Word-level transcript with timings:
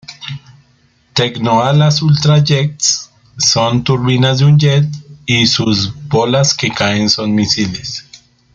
Tecno-Alas=Ultra-Jet´s: 1.13 3.09
Son 3.37 3.83
turbinas 3.83 4.39
de 4.39 4.45
un 4.45 4.57
Jet, 4.57 4.87
y 5.27 5.45
sus 5.45 5.93
bolas 6.09 6.55
que 6.55 6.71
caen 6.71 7.07
son 7.07 7.35
misiles. 7.35 8.03